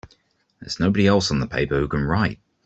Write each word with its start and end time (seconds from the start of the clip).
There's 0.59 0.79
nobody 0.79 1.05
else 1.05 1.29
on 1.29 1.39
the 1.41 1.45
paper 1.45 1.79
who 1.79 1.87
can 1.87 2.03
write! 2.03 2.39